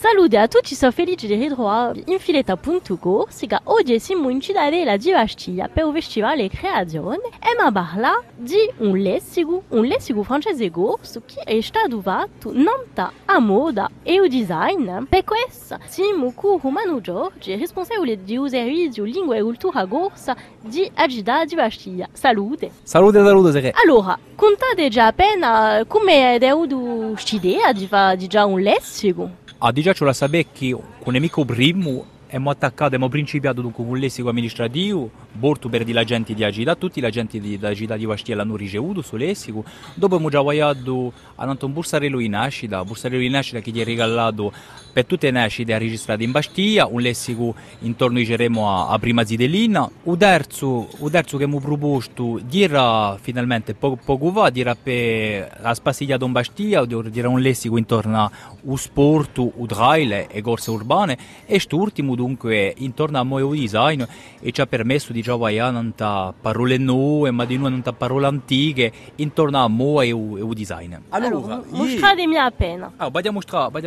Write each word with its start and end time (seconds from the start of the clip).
Salute 0.00 0.38
a 0.38 0.46
tutti, 0.46 0.76
sono 0.76 0.92
felice 0.92 1.26
di 1.26 1.34
ritrovare 1.34 2.04
in 2.06 2.20
filetta.go, 2.20 3.26
siga 3.28 3.62
oggi 3.64 3.98
siamo 3.98 4.28
in 4.28 4.40
Cittadella 4.40 4.96
di 4.96 5.10
Bastiglia 5.10 5.66
per 5.66 5.86
il 5.86 5.92
Festival 5.92 6.48
Creazione 6.48 7.22
e 7.40 7.60
mi 7.60 7.72
parla 7.72 8.22
di 8.36 8.70
un 8.76 8.96
lessico, 8.96 9.64
un 9.70 9.84
lessico 9.86 10.22
francese 10.22 10.70
corso 10.70 11.22
che 11.26 11.40
è 11.40 11.60
stato 11.60 12.00
fatto 12.00 12.52
non 12.54 12.84
a 13.24 13.38
moda 13.40 13.90
e 14.04 14.14
il 14.14 14.30
design. 14.30 15.02
Per 15.08 15.24
questo 15.24 15.80
siamo 15.88 16.32
con 16.32 16.60
Romano 16.62 17.00
Giorgi, 17.00 17.56
responsabile 17.56 18.22
di 18.22 18.36
un 18.36 18.48
servizio 18.48 19.02
lingua 19.02 19.34
e 19.34 19.42
cultura 19.42 19.84
corsa 19.86 20.36
di 20.60 20.88
Agida 20.94 21.44
di 21.44 21.56
Bastiglia. 21.56 22.08
Salute! 22.12 22.70
Salute, 22.84 23.18
salute, 23.18 23.50
Sere. 23.50 23.72
Allora, 23.82 24.16
contate 24.36 24.90
già 24.90 25.06
appena 25.06 25.82
come 25.88 26.36
è 26.36 26.38
venuto 26.38 26.76
questa 27.14 27.34
idea 27.34 27.72
di 27.72 27.88
fare 27.88 28.28
già 28.28 28.44
un 28.44 28.60
lessico? 28.60 29.46
La 29.60 29.72
sapere 30.12 30.46
che 30.52 30.70
con 31.02 31.12
nemico 31.12 31.44
primo 31.44 32.04
abbiamo 32.28 32.50
attaccato, 32.50 32.84
abbiamo 32.84 33.08
principiato 33.08 33.62
con 33.70 33.86
un 33.86 33.98
lessico 33.98 34.28
amministrativo, 34.28 35.10
molto 35.32 35.68
per 35.68 35.88
la 35.90 36.04
gente 36.04 36.34
di 36.34 36.44
Agida, 36.44 36.74
tutti 36.76 37.00
la 37.00 37.10
gente 37.10 37.40
di, 37.40 37.58
da 37.58 37.68
Agida 37.68 37.96
di 37.96 38.06
Bastia 38.06 38.38
hanno 38.38 38.56
ricevuto 38.56 39.02
su 39.02 39.16
lessico, 39.16 39.64
dopo 39.94 40.14
abbiamo 40.14 40.30
già 40.30 40.40
guadato 40.40 41.12
a 41.36 41.56
un 41.60 41.72
bursarello 41.72 42.20
in 42.20 42.30
nascita, 42.32 42.84
bursarello 42.84 43.22
in 43.22 43.32
nascita 43.32 43.60
che 43.60 43.70
gli 43.70 43.80
è 43.80 43.84
regalato 43.84 44.52
per 44.92 45.06
tutte 45.06 45.30
le 45.30 45.38
nascite 45.38 45.76
registrate 45.78 46.24
in 46.24 46.30
Bastia, 46.32 46.86
un 46.86 47.00
lessico 47.00 47.54
intorno 47.80 48.18
diciamo, 48.18 48.68
a, 48.68 48.88
a 48.88 48.98
prima 48.98 49.24
zidellina, 49.24 49.88
il 50.04 50.16
terzo, 50.16 50.88
il 51.02 51.10
terzo 51.10 51.36
che 51.36 51.44
abbiamo 51.44 51.60
proposto 51.60 52.40
era 52.50 53.16
finalmente 53.20 53.74
poco, 53.74 53.98
poco 54.04 54.32
fa, 54.32 54.50
era 54.52 54.74
per 54.74 55.58
la 55.62 55.72
spassigliata 55.72 56.24
in 56.24 56.32
Bastia, 56.32 56.84
era 57.14 57.28
un 57.28 57.40
lessico 57.40 57.78
intorno 57.78 58.30
al 58.68 58.78
sport, 58.78 59.38
al 59.38 59.66
trail 59.66 60.26
e 60.28 60.40
corse 60.42 60.70
urbane, 60.70 61.16
e 61.46 61.52
quest'ultimo 61.52 62.14
dunque 62.18 62.74
intorno 62.78 63.18
al 63.18 63.26
nuovo 63.26 63.54
design 63.54 64.02
e 64.40 64.50
ci 64.50 64.60
ha 64.60 64.66
permesso 64.66 65.12
di 65.12 65.22
giocare 65.22 65.70
non 65.70 65.92
parole 65.94 66.76
nuove, 66.76 67.30
ma 67.30 67.44
di 67.44 67.56
non 67.56 67.80
parole 67.96 68.26
antiche 68.26 68.92
intorno 69.16 69.62
al 69.62 69.70
nuovo 69.70 70.02
e 70.02 70.10
al 70.10 70.52
design. 70.54 70.94
Allora, 71.10 71.62
mostratemi 71.70 72.36
appena. 72.36 72.90
Ah, 72.96 73.08
vogliamo 73.08 73.40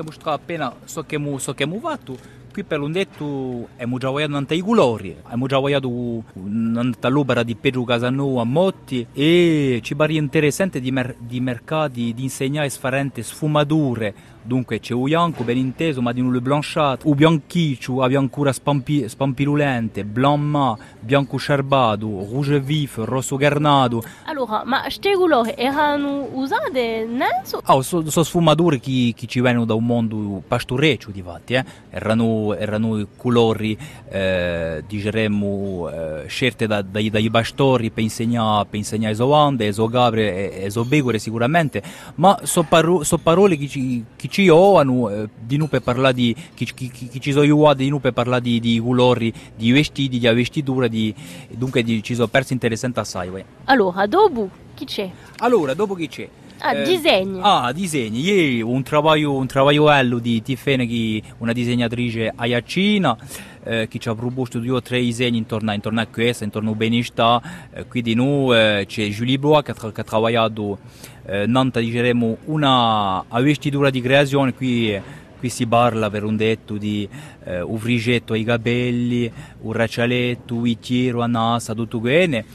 mostrare 0.04 0.36
appena 0.36 0.74
so 0.86 1.04
che 1.04 1.16
abbiamo 1.16 1.38
so 1.40 1.54
fatto. 1.80 2.40
Qui 2.52 2.66
per 2.66 2.80
l'undetto 2.80 3.70
abbiamo 3.74 3.98
già 3.98 4.08
lavorato 4.08 4.32
in 4.32 4.46
tanti 4.46 4.62
colori, 4.62 5.16
abbiamo 5.24 5.48
già 5.48 5.56
lavorato 5.56 5.88
in 6.34 6.92
l'opera 7.08 7.44
di 7.44 7.56
Pedro 7.56 7.86
Casanova 7.86 8.42
a 8.42 8.44
Motti 8.44 9.08
e 9.14 9.80
ci 9.82 9.96
pare 9.96 10.14
interessante 10.16 10.82
di, 10.82 10.92
mer- 10.92 11.16
di 11.18 11.40
mercati, 11.40 12.14
di 12.14 12.24
insegnare 12.24 12.68
sfarente 12.68 13.24
sfumature 13.24 14.14
Dunque 14.44 14.80
c'è 14.80 14.94
un 14.94 15.04
bianco 15.04 15.44
ben 15.44 15.58
inteso, 15.58 16.02
ma 16.02 16.12
di 16.12 16.22
nulle 16.22 16.42
blanchate, 16.42 17.08
un 17.08 17.16
bianchiccio, 17.16 18.02
a 18.02 18.08
biancura 18.08 18.52
spampi, 18.52 19.08
spampirulente, 19.08 20.04
blanc 20.04 20.80
bianco 21.00 21.38
scerbato, 21.38 22.08
rouge 22.08 22.60
vif, 22.60 22.98
rosso 22.98 23.36
garnato. 23.36 24.04
Allora, 24.26 24.64
ma 24.66 24.82
queste 24.82 25.14
colori 25.14 25.54
erano 25.56 26.28
usate 26.34 27.06
nel 27.06 27.30
Ah, 27.64 27.82
sono 27.82 28.10
so 28.10 28.24
sfumature 28.24 28.80
che, 28.80 29.14
che, 29.16 29.26
ci 29.28 29.40
vengono 29.40 29.66
da 29.66 29.74
un 29.74 29.86
mondo 29.86 30.42
pastoreccio, 30.48 31.12
di 31.12 31.22
fatti, 31.22 31.54
eh? 31.54 31.66
erano, 31.90 32.54
erano 32.56 33.06
colori, 33.18 33.78
eh, 34.10 34.84
diremmo, 34.88 35.90
eh, 35.90 36.28
scelte 36.28 36.68
da, 36.68 36.82
dai, 36.82 37.10
dai 37.10 37.30
pastori 37.30 37.90
per 37.90 38.04
insegnare, 38.04 38.66
per 38.70 38.80
insegnare 38.80 39.14
esovande, 39.14 39.68
esogabre, 39.68 40.64
esobegore 40.64 41.20
sicuramente, 41.20 41.82
ma 42.16 42.40
sono 42.44 42.68
paro, 42.70 43.04
so 43.04 43.18
parole 43.18 43.58
che 43.58 43.68
ci, 43.68 44.04
che 44.16 44.28
ci 44.32 44.48
hanno 44.48 45.10
eh, 45.10 45.30
di 45.38 45.58
nu 45.58 45.68
per 45.68 45.82
parlare 45.82 46.14
di 46.14 46.34
chi, 46.54 46.66
chi, 46.74 46.90
chi, 46.90 47.20
ci 47.20 47.32
sono 47.34 47.44
io 47.44 47.74
di 47.74 47.90
nu 47.90 48.00
per 48.00 48.14
parlare 48.14 48.42
di, 48.42 48.62
di 48.62 48.80
colori 48.80 49.32
di 49.56 49.72
vestiti 49.72 50.18
di 50.18 50.28
vestitura 50.28 50.88
di, 50.88 51.14
dunque 51.50 51.84
di, 51.84 52.02
ci 52.02 52.16
sono 52.16 52.28
persi 52.28 52.54
interessanti 52.54 53.00
assai 53.00 53.28
we. 53.28 53.46
allora 53.66 54.08
dopo 54.08 54.50
chi 54.74 54.86
c'è? 54.86 55.10
allora 55.40 55.74
dopo 55.74 55.96
chi 55.96 56.08
c'è? 56.08 56.30
Ah, 56.64 56.76
eh, 56.76 56.84
disegni. 56.84 57.40
Ah, 57.42 57.72
disegni. 57.74 58.20
Ieri 58.22 58.62
un 58.62 58.84
travaglio, 58.84 59.34
un 59.34 59.48
travaglio 59.48 60.20
di 60.20 60.44
Tiffany, 60.44 61.22
una 61.40 61.54
disegnatrice 61.54 62.32
aiacina, 62.36 63.18
eh, 63.64 63.88
che 63.88 63.98
ci 63.98 64.10
ha 64.10 64.14
proposto 64.14 64.60
due 64.60 64.76
o 64.76 64.82
tre 64.82 65.00
disegni 65.00 65.40
intorno, 65.40 65.74
intorno 65.74 66.02
a 66.02 66.06
questo, 66.06 66.44
intorno 66.44 66.70
al 66.70 66.76
benestare. 66.76 67.70
Eh, 67.74 67.88
qui 67.88 68.04
di 68.04 68.14
noi 68.14 68.56
eh, 68.56 68.86
c'è 68.88 69.08
Julie 69.08 69.40
Bois 69.40 69.64
che, 69.64 69.74
che 69.74 70.02
ha 70.02 70.06
lavorato 70.12 70.78
eh, 71.26 71.46
Nanta 71.46 71.80
diremo 71.80 72.38
una 72.46 73.24
vestitura 73.42 73.90
di 73.90 74.02
creazione 74.02 74.54
qui, 74.54 75.00
qui 75.40 75.50
si 75.50 75.66
parla 75.68 76.10
per 76.10 76.24
un 76.24 76.36
detto 76.36 76.78
di 76.78 77.08
eh, 77.44 77.62
un 77.62 77.78
frigetto 77.78 78.34
ai 78.34 78.44
capelli, 78.44 79.32
un 79.62 79.72
braccialetto, 79.72 80.56
un 80.56 80.62
vittiero 80.62 81.22
a 81.22 81.28
nasa, 81.28 81.74
tutto 81.74 82.00
bene 82.00 82.46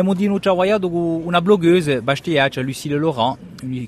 abbiamo 0.00 0.38
lavorato 0.42 0.90
con 0.90 1.22
una 1.24 1.40
blogueuse 1.40 2.02
bastiace, 2.02 2.60
Lucille 2.62 2.98
Laurent, 2.98 3.38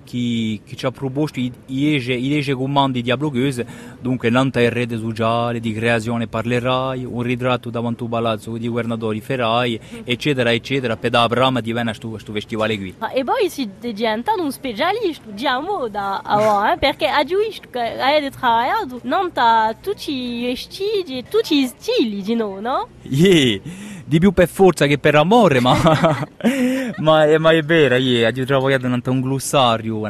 che, 0.05 0.61
che 0.65 0.77
ci 0.77 0.87
ha 0.87 0.93
proposto 0.93 1.41
i 1.41 2.29
legge 2.29 2.55
comandi 2.55 3.03
di 3.03 3.13
blogueuse, 3.17 3.67
dunque 4.01 4.31
l'anta 4.31 4.61
in 4.61 4.71
rete 4.71 4.99
sociale, 4.99 5.59
di 5.59 5.73
creazione 5.73 6.29
parlerai, 6.29 7.05
un 7.05 7.23
ritratto 7.23 7.71
davanti 7.71 8.05
al 8.05 8.09
palazzo 8.09 8.57
di 8.57 8.69
governatori 8.69 9.21
Ferrai, 9.21 9.81
eccetera, 10.05 10.53
eccetera, 10.53 10.97
per 10.97 11.11
dare 11.11 11.29
brama 11.29 11.61
di 11.61 11.73
venire 11.73 11.97
a 12.01 12.09
questo 12.09 12.33
festival 12.33 12.77
qui. 12.77 12.95
E 13.13 13.25
poi 13.25 13.49
si 13.49 13.65
è 13.65 13.91
diventato 13.93 14.43
un 14.43 14.53
specialista 14.53 15.31
di 15.31 15.45
moda, 15.61 16.73
eh, 16.73 16.79
perché 16.79 17.09
ha 17.09 17.25
giusto 17.25 17.69
che 17.71 17.81
hai 17.81 18.21
lavorato 18.23 19.01
non 19.03 19.33
tutti 19.81 20.13
i 20.13 20.47
vestiti 20.47 21.19
e 21.19 21.25
tutti 21.29 21.63
i 21.63 21.67
stili 21.67 22.23
no? 22.35 22.89
Yeah 23.03 23.86
di 24.09 24.21
più 24.21 24.31
per 24.31 24.47
forza 24.47 24.87
che 24.87 24.99
per 24.99 25.17
amore, 25.17 25.59
ma, 25.59 25.75
ma, 26.99 27.25
è, 27.25 27.39
ma 27.39 27.51
è 27.51 27.63
vero, 27.63 27.97
io 27.97 28.29
ho 28.29 28.45
trovato 28.45 29.11
un 29.11 29.21
glossario, 29.21 30.01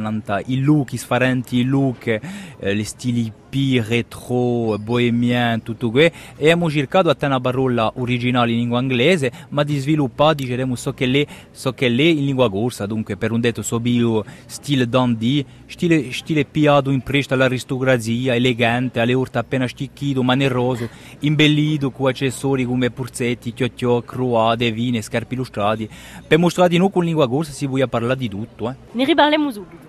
i 0.46 0.60
look, 0.60 0.92
i 0.92 0.98
sfarenti 0.98 1.64
look, 1.64 2.06
eh, 2.06 2.76
gli 2.76 2.84
stili 2.84 3.32
P, 3.56 3.82
retro, 3.88 4.76
bohemien, 4.78 5.62
tutto 5.62 5.90
questo 5.90 6.14
e 6.36 6.42
abbiamo 6.42 6.68
cercato 6.68 7.08
a 7.08 7.16
una 7.22 7.40
parola 7.40 7.90
originale 7.96 8.50
in 8.50 8.58
lingua 8.58 8.82
inglese 8.82 9.32
ma 9.48 9.62
di 9.62 9.78
sviluppare 9.78 10.34
diciamo 10.34 10.74
so 10.74 10.92
che 10.92 11.06
lei 11.06 11.26
so 11.52 11.72
che 11.72 11.88
lei 11.88 12.18
in 12.18 12.26
lingua 12.26 12.50
corsa 12.50 12.84
dunque 12.84 13.16
per 13.16 13.32
un 13.32 13.40
detto 13.40 13.62
so 13.62 13.80
bio 13.80 14.22
stile 14.44 14.86
dandy 14.86 15.42
stile, 15.64 16.12
stile 16.12 16.44
piato 16.44 16.90
in 16.90 17.00
presta 17.00 17.32
all'aristocrazia 17.32 18.34
elegante 18.34 19.00
alle 19.00 19.14
urte 19.14 19.38
appena 19.38 19.66
sticchito 19.66 20.22
maneroso 20.22 20.86
imbellito 21.20 21.90
con 21.90 22.10
accessori 22.10 22.66
come 22.66 22.90
purzetti 22.90 23.54
chiocchiò 23.54 24.02
croate 24.02 24.70
vine 24.70 25.00
scarpe 25.00 25.32
illustrati 25.32 25.88
per 26.26 26.36
mostrare 26.36 26.76
noi 26.76 26.90
con 26.90 27.04
lingua 27.04 27.26
corsa 27.26 27.52
si 27.52 27.66
vuole 27.66 27.88
parlare 27.88 28.18
di 28.18 28.28
tutto 28.28 28.68
eh. 28.68 28.74
ne 28.92 29.04
riparliamo 29.06 29.50
subito 29.50 29.85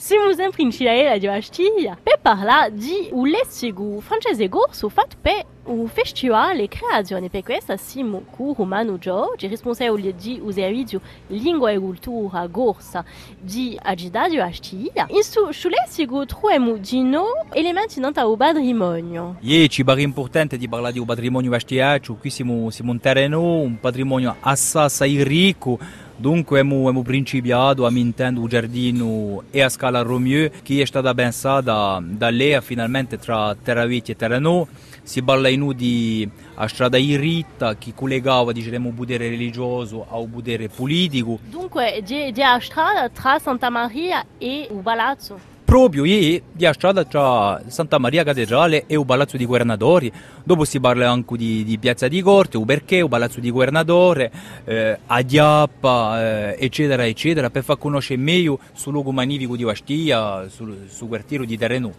siamo 0.00 0.32
sempre 0.32 0.62
in 0.62 0.70
Cittadella 0.70 1.18
di 1.18 1.26
Bastiglia 1.26 1.94
per 2.02 2.18
parlare 2.22 2.72
di 2.72 3.10
un 3.12 3.28
lessico 3.28 4.00
francese 4.00 4.48
corso 4.48 4.88
fatto 4.88 5.16
per 5.20 5.44
un 5.64 5.86
festival 5.88 6.66
creazione 6.68 7.28
per 7.28 7.42
questo 7.42 7.76
siamo 7.76 8.24
con 8.30 8.54
Romano 8.56 8.96
Giorgi, 8.96 9.46
responsabile 9.46 10.14
di 10.16 10.40
un 10.42 10.50
servizio 10.54 11.02
lingua 11.26 11.70
e 11.70 11.78
cultura 11.78 12.48
corsa 12.48 13.04
di 13.38 13.78
Agida 13.80 14.26
di 14.26 14.38
Bastiglia. 14.38 15.06
In 15.10 15.22
su 15.22 15.68
lessico 15.68 16.24
troviamo 16.24 16.78
di 16.78 17.02
no 17.02 17.26
elementi 17.52 18.00
non 18.00 18.12
al 18.14 18.36
patrimonio. 18.38 19.36
Sì, 19.42 19.68
ci 19.68 19.84
pare 19.84 20.00
importante 20.00 20.56
di 20.56 20.66
parlare 20.66 20.94
di 20.94 20.98
un 20.98 21.04
patrimonio 21.04 21.50
bastiaccio, 21.50 22.14
qui 22.14 22.30
siamo, 22.30 22.70
siamo 22.70 22.92
un 22.92 23.00
terreno, 23.00 23.42
un 23.42 23.78
patrimonio 23.78 24.34
assai 24.40 25.22
ricco 25.22 25.78
Dunque 26.20 26.60
abbiamo 26.60 27.00
principiato 27.00 27.86
a 27.86 27.90
Nintendo 27.90 28.42
un 28.42 28.46
giardino 28.46 29.44
e 29.50 29.62
a 29.62 29.70
scala 29.70 30.02
Romeo 30.02 30.50
che 30.62 30.82
è 30.82 30.84
stata 30.84 31.14
pensata 31.14 31.98
da 32.04 32.28
lei 32.28 32.60
finalmente 32.60 33.16
tra 33.16 33.56
Terraviti 33.56 34.10
e 34.10 34.16
Terranò. 34.16 34.66
Si 35.02 35.22
parla 35.22 35.48
in 35.48 35.72
di 35.74 36.28
a 36.56 36.68
strada 36.68 36.98
iritta 36.98 37.76
che 37.78 37.94
collegava 37.94 38.52
diciamo, 38.52 38.88
il 38.88 38.94
potere 38.94 39.30
religioso 39.30 40.06
al 40.10 40.28
potere 40.28 40.68
politico. 40.68 41.38
Dunque 41.48 42.02
c'è 42.04 42.30
la 42.36 42.58
strada 42.60 43.08
tra 43.08 43.38
Santa 43.38 43.70
Maria 43.70 44.22
e 44.36 44.68
il 44.70 44.80
palazzo 44.82 45.49
proprio 45.70 46.04
ieri 46.04 46.42
di 46.50 46.68
strada 46.72 47.04
tra 47.04 47.62
Santa 47.68 47.98
Maria 47.98 48.24
Cattedrale 48.24 48.86
e 48.88 48.98
il 48.98 49.06
Palazzo 49.06 49.36
di 49.36 49.46
Governatori, 49.46 50.10
dopo 50.42 50.64
si 50.64 50.80
parla 50.80 51.08
anche 51.08 51.36
di, 51.36 51.62
di 51.62 51.78
Piazza 51.78 52.08
di 52.08 52.20
Corte, 52.22 52.58
il 52.58 52.64
perché, 52.64 52.96
il 52.96 53.08
Palazzo 53.08 53.38
di 53.38 53.52
Governatore, 53.52 54.32
eh, 54.64 54.98
a 55.06 55.22
Diappa, 55.22 56.56
eh, 56.56 56.56
eccetera, 56.58 57.06
eccetera, 57.06 57.50
per 57.50 57.62
far 57.62 57.78
conoscere 57.78 58.20
meglio 58.20 58.58
sul 58.72 58.94
luogo 58.94 59.12
magnifico 59.12 59.54
di 59.54 59.62
Bastia, 59.62 60.48
sul, 60.48 60.88
sul 60.88 61.06
quartiere 61.06 61.46
di 61.46 61.56
Terrenù, 61.56 61.92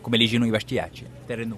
come 0.00 0.16
leggono 0.16 0.46
i 0.46 0.50
bastiacci, 0.50 1.04
Terrenù. 1.26 1.56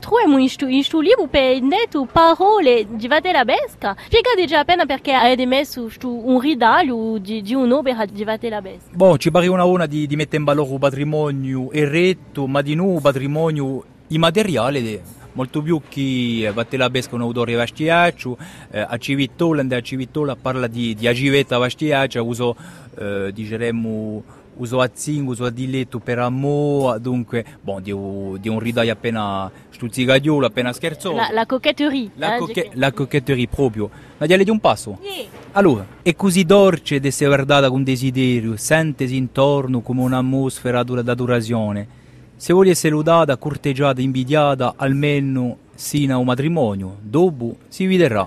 Troviamo 0.00 0.38
in 0.38 0.48
stu 0.48 1.00
libro 1.00 1.26
per 1.28 1.60
netto 1.60 2.06
parole 2.10 2.86
di 2.88 3.06
Vatela 3.06 3.44
Besca. 3.44 3.94
Spiegate 4.06 4.46
già 4.46 4.60
appena 4.60 4.86
perché 4.86 5.12
avete 5.12 5.46
messo 5.46 5.88
un 6.02 6.40
ridaglio 6.40 7.18
di, 7.18 7.42
di 7.42 7.54
un'opera 7.54 8.04
di 8.06 8.24
Vatela 8.24 8.60
Besca. 8.60 8.90
Boh, 8.92 9.16
ci 9.18 9.30
pare 9.30 9.46
una 9.46 9.64
una 9.64 9.86
di, 9.86 10.06
di 10.06 10.16
mettere 10.16 10.38
in 10.38 10.44
valore 10.44 10.70
un 10.70 10.78
patrimonio 10.78 11.70
eretto, 11.70 12.46
ma 12.46 12.62
di 12.62 12.74
nuovo 12.74 13.00
patrimonio 13.00 13.84
immateriale 14.08 14.82
molto 15.32 15.62
più 15.62 15.80
che 15.88 16.50
Vatela 16.52 16.90
Besca 16.90 17.14
un 17.14 17.22
autore 17.22 17.54
vastiaccio, 17.54 18.36
eh, 18.70 18.80
a 18.80 18.96
Civittola, 18.98 19.64
a 19.68 19.80
Civittola 19.80 20.36
parla 20.36 20.66
di, 20.66 20.94
di 20.94 21.06
agivetta 21.06 21.58
vastiaccia, 21.58 22.22
uso, 22.22 22.56
eh, 22.98 23.30
diceremmo, 23.32 24.22
uso 24.56 24.80
a 24.80 24.90
zing, 24.92 25.26
uso 25.28 25.44
a 25.44 25.50
diletto 25.50 25.98
per 25.98 26.18
amore, 26.18 27.00
dunque, 27.00 27.44
bon, 27.60 27.82
di, 27.82 27.92
di 28.40 28.48
un 28.48 28.58
ridaglio 28.58 28.92
appena 28.92 29.50
stuzzicagliolo, 29.70 30.46
appena 30.46 30.72
scherzoso. 30.72 31.16
La, 31.16 31.30
la 31.32 31.46
coquetterie. 31.46 32.10
La, 32.16 32.34
eh, 32.34 32.38
coque- 32.38 32.70
la 32.74 32.92
coquetterie 32.92 33.48
proprio. 33.48 33.90
Ma 34.18 34.26
diale 34.26 34.44
di 34.44 34.50
un 34.50 34.60
passo? 34.60 34.98
Sì. 35.00 35.26
Allora, 35.52 35.86
è 36.02 36.14
così 36.14 36.44
dolce 36.44 36.96
ed 36.96 37.06
essere 37.06 37.28
guardata 37.28 37.70
con 37.70 37.82
desiderio, 37.82 38.56
sentesi 38.56 39.16
intorno 39.16 39.80
come 39.80 40.02
un'atmosfera 40.02 40.82
dura- 40.82 41.02
d'adorazione. 41.02 41.98
Se 42.40 42.54
vuole 42.54 42.70
essere 42.70 42.94
lodata, 42.94 43.36
corteggiata, 43.36 44.00
invidiata, 44.00 44.72
almeno 44.78 45.58
sino 45.74 46.14
a 46.14 46.16
un 46.16 46.24
matrimonio, 46.24 46.96
dopo 47.02 47.56
si 47.68 47.84
vedrà. 47.84 48.26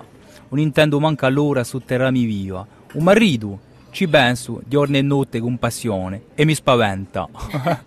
Non 0.50 0.60
intendo 0.60 1.00
manca 1.00 1.26
allora 1.26 1.64
sotterrarmi 1.64 2.24
viva. 2.24 2.64
Un 2.94 3.04
marito, 3.04 3.60
ci 3.90 4.08
penso, 4.08 4.62
giorno 4.68 4.98
e 4.98 5.02
notte 5.02 5.40
con 5.40 5.58
passione, 5.58 6.26
e 6.36 6.46
mi 6.46 6.54
spaventa. 6.54 7.28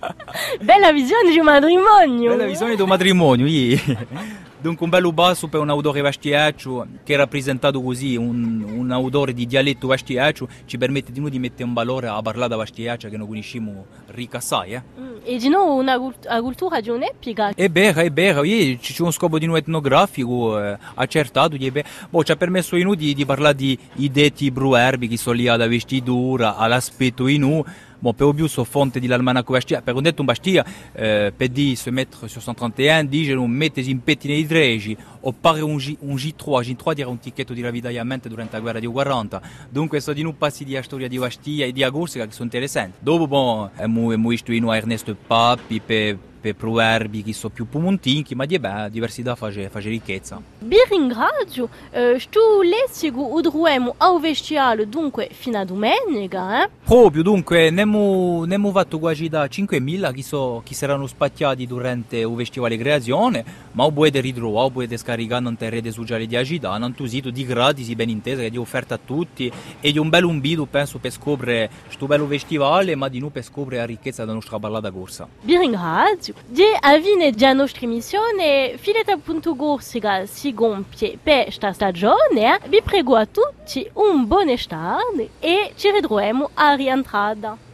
Bella 0.61 0.91
visione 0.91 1.31
di 1.31 1.39
un 1.39 1.45
matrimonio. 1.45 2.31
Bella 2.31 2.47
visione 2.47 2.75
di 2.75 2.83
un 2.83 2.89
matrimonio, 2.89 3.47
yeah. 3.47 4.07
Dunque 4.67 4.85
un 4.85 4.91
bello 4.91 5.13
basso 5.13 5.47
per 5.47 5.61
un 5.61 5.71
autore 5.71 6.01
vastiaccio 6.01 6.89
che 7.05 7.15
è 7.15 7.17
rappresentato 7.17 7.81
così, 7.81 8.17
un, 8.17 8.67
un 8.69 8.91
autore 8.91 9.33
di 9.33 9.47
dialetto 9.47 9.87
vastiaccio 9.87 10.49
ci 10.65 10.77
permette 10.77 11.13
di 11.13 11.21
noi 11.21 11.31
di 11.31 11.39
mettere 11.39 11.69
in 11.69 11.73
valore 11.73 12.09
la 12.09 12.21
parlata 12.21 12.57
vastiaccia 12.57 13.09
che 13.09 13.17
noi 13.17 13.29
conosciamo 13.29 13.87
ricca 14.07 14.39
assai. 14.39 14.73
Eh? 14.73 14.83
Mm, 14.99 15.17
E 15.23 15.39
di 15.39 15.49
nuovo 15.49 15.75
una 15.75 15.97
cultura 16.41 16.81
di 16.81 16.89
un'epica. 16.89 17.55
È 17.55 17.69
vero, 17.69 18.01
è 18.01 18.11
vero, 18.11 18.43
c'è 18.43 19.03
uno 19.03 19.13
scopo 19.13 19.39
di 19.39 19.47
noi 19.47 19.59
etnografico 19.59 20.61
eh, 20.61 20.77
accertato, 20.95 21.57
beh, 21.57 21.85
boh, 22.11 22.25
ci 22.25 22.33
ha 22.33 22.37
permesso 22.37 22.75
di 22.75 22.83
noi 22.83 22.97
di, 22.97 23.15
di 23.15 23.25
parlare 23.25 23.55
di 23.55 23.79
i 23.99 24.11
detti 24.11 24.51
proverbi 24.51 25.07
che 25.07 25.17
sono 25.17 25.37
lì 25.37 25.47
alla 25.47 25.69
vestitura, 25.69 26.57
all'aspetto 26.57 27.29
in 27.29 27.43
noi, 27.43 27.63
Bon, 27.99 28.15
per 28.15 28.35
più 28.35 28.47
so 28.47 28.65
fonte 28.65 29.01
dell'almanacco 29.01 29.53
Bastia, 29.53 29.81
per 29.81 29.95
un 29.95 30.03
detto 30.03 30.21
un 30.21 30.27
Bastia, 30.27 30.65
eh, 30.93 31.33
per 31.35 31.49
di 31.49 31.77
se 31.77 31.91
mettere 31.91 32.29
su 32.29 32.41
131, 32.41 33.05
dicono 33.09 33.47
mettesi 33.47 33.91
in 33.91 34.03
pettine 34.03 34.35
di 34.35 34.47
13, 34.47 34.97
oppure 35.27 35.61
un, 35.61 35.77
G, 35.77 35.97
un 36.01 36.15
G3, 36.15 36.61
G3 36.61 36.99
era 36.99 37.09
un 37.09 37.19
ticchetto 37.19 37.53
di 37.53 37.61
ravvitagliamento 37.61 38.29
durante 38.29 38.57
la 38.57 38.61
guerra 38.63 38.79
di 38.79 38.87
40, 38.87 39.41
dunque 39.69 40.01
sto 40.01 40.13
di 40.13 40.23
non 40.23 40.37
passi 40.37 40.65
di 40.65 40.79
storia 40.83 41.09
di 41.09 41.19
Bastia 41.19 41.67
e 41.67 41.73
di 41.73 41.83
Agursica 41.83 42.25
che 42.25 42.33
sono 42.33 42.45
interessanti. 42.45 42.99
Dopo, 43.01 43.27
bon, 43.27 43.71
è 43.75 43.87
molto 43.87 44.53
Ernesto 44.53 45.17
Pappi 45.27 45.81
per 45.81 46.19
per 46.47 46.55
proverbi 46.55 47.25
che 47.25 47.33
sono 47.33 47.53
più 47.53 47.67
pumuntinchi, 47.69 48.37
ma 48.37 48.45
di 48.45 48.57
beh, 48.59 48.89
diversità 48.91 49.35
fa 49.35 49.51
ricchezza. 49.51 50.41
Vi 50.61 50.77
ringrazio, 50.89 51.69
eh, 51.91 52.19
sto 52.21 52.63
lessico 52.63 53.35
udruemo 53.35 53.95
al 53.97 54.21
vestiale 54.21 54.89
dunque 54.89 55.29
fino 55.33 55.59
a 55.59 55.65
domenica. 55.65 56.65
Eh? 56.65 56.69
Proprio 56.85 57.23
dunque, 57.25 57.67
abbiamo 57.67 58.71
fatto 58.71 59.01
quasi 59.01 59.29
da 59.29 59.45
5.000 59.47 60.63
che, 60.63 60.75
saranno 60.75 61.09
spacchiati 61.09 61.67
durante 61.67 62.19
il 62.19 62.35
vestiale 62.35 62.77
di 62.77 62.83
creazione, 62.83 63.45
ma 63.73 63.91
potete 63.91 64.21
ritrovare, 64.21 64.71
potete 64.71 64.97
scaricare 64.97 65.16
in 65.25 65.57
rete 65.59 65.91
sociale 65.91 66.27
di 66.27 66.37
Agita, 66.37 66.75
in 66.77 66.83
un 66.83 67.09
sito 67.09 67.31
di 67.31 67.45
gratis, 67.45 67.93
ben 67.95 68.09
intesa, 68.09 68.43
che 68.43 68.51
di 68.51 68.57
offerta 68.57 68.95
a 68.95 69.01
tutti, 69.05 69.51
e 69.81 69.93
di 69.93 69.99
un 69.99 70.09
bel 70.09 70.25
invito, 70.25 70.67
penso, 70.67 70.99
per 70.99 71.11
scoprire 71.11 71.71
questo 71.85 72.07
bello 72.07 72.27
festival, 72.27 72.93
ma 72.97 73.09
di 73.09 73.19
noi 73.19 73.31
per 73.31 73.45
scoprire 73.45 73.81
la 73.81 73.87
ricchezza 73.87 74.23
della 74.23 74.35
nostra 74.35 74.59
ballata 74.59 74.91
corsa. 74.91 75.29
Vi 75.43 75.57
ringrazio. 75.57 76.35
Di 76.47 76.65
avvine 76.81 77.33
già 77.33 77.53
nostra 77.53 77.83
emissione, 77.87 78.77
fileta.gorsica 78.79 80.27
si 80.27 80.53
compie 80.55 81.19
per 81.23 81.45
questa 81.45 81.73
stagione, 81.73 82.61
vi 82.69 82.81
prego 82.83 83.17
a 83.17 83.27
tutti 83.27 83.89
un 83.95 84.27
buon 84.27 84.49
estate 84.49 85.31
e 85.41 85.73
ci 85.77 85.91
ritroviamo 85.91 86.51
a 86.55 86.75
rientrata. 86.75 87.66